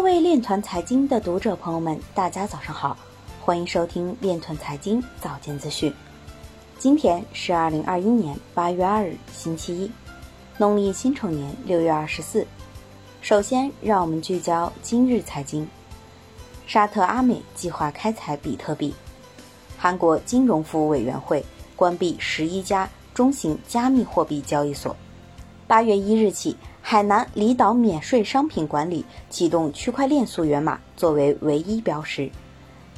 [0.00, 2.96] 各位链团财经的读者朋友们，大家早上好，
[3.38, 5.92] 欢迎收听链团财经早间资讯。
[6.78, 9.90] 今天是二零二一年八月二日，星期一，
[10.56, 12.46] 农历辛丑年六月二十四。
[13.20, 15.68] 首先，让我们聚焦今日财经。
[16.66, 18.94] 沙特阿美计划开采比特币。
[19.76, 21.44] 韩国金融服务委员会
[21.76, 24.96] 关闭十一家中型加密货币交易所。
[25.66, 32.30] 八月一日起，海南离岛免税商品管理启动区块链溯源码作为唯一标识。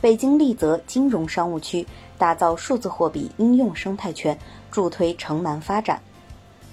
[0.01, 4.37] 北京立泽金融商务区打造数字货币应用生态圈，
[4.71, 6.01] 助推城南发展。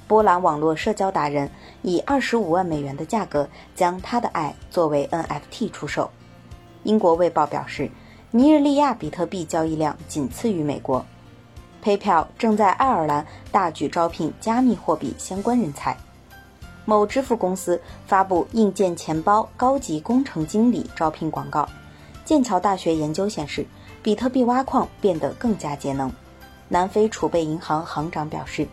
[0.07, 1.49] 波兰网络社交达人
[1.81, 6.09] 以二十五万美元的价格将他的爱作为 NFT 出售。
[6.84, 7.91] 英国卫报表示，
[8.31, 11.05] 尼日利亚比特币交易量仅次于美国。
[11.84, 15.95] PayPal 正在爱尔兰大举招聘加密货币相关人才。
[16.89, 21.70] 某支付公司发布硬件钱包高级工程经理招聘广告。
[22.25, 23.63] 剑桥大学研究显示，
[24.01, 26.12] 比特币挖矿变得更加节能。
[26.67, 28.67] 南非储备银行行长表示，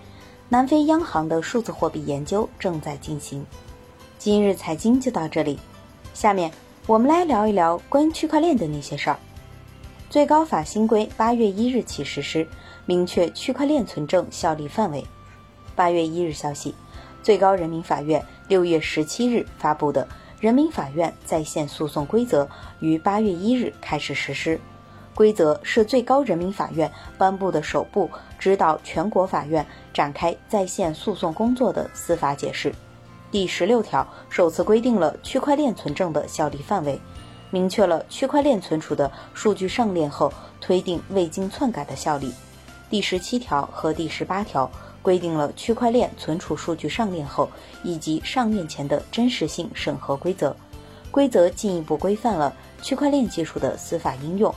[0.48, 3.44] 南非央行的数字货币研究正在进行。
[4.18, 5.58] 今日财经就到这里，
[6.14, 6.50] 下面
[6.86, 9.18] 我们来聊一聊关于区块链的那些事儿。
[10.08, 12.48] 最高法新规八月一日起实施，
[12.86, 15.04] 明确区块链存证效力范围。
[15.74, 16.74] 八月一日消息，
[17.26, 20.06] 最高人民法院六月十七日发布的。
[20.38, 24.60] 人民法院在线诉讼规则于八月一日开始实施。
[25.12, 26.88] 规则是最高人民法院
[27.18, 32.72] 颁布的首部指导全国法院展开在线诉讼工作的司法解释。
[33.28, 37.00] 第十六条首次规定了区块链存证的效力范围，
[37.50, 42.32] 明确了区块链存储的数据上链后推定未经篡改的效力。
[42.88, 44.70] 第十七条和第十八条。
[45.06, 47.48] 规定了区块链存储数据上链后
[47.84, 50.56] 以及上链前的真实性审核规则。
[51.12, 54.52] 规则进一步规范了区块链技术的司法应用，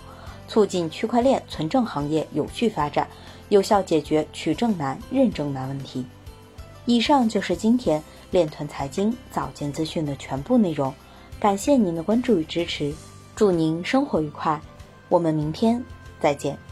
[0.48, 3.08] 促进区块链存证行业有序发展，
[3.50, 6.04] 有效解决取证难、认证难问题。
[6.86, 8.02] 以上就是今天
[8.32, 10.92] 链团财经早间资讯的全部内容，
[11.40, 12.92] 感谢您的关注与支持，
[13.36, 14.60] 祝您生活愉快，
[15.10, 15.80] 我们明天
[16.20, 16.69] 再见。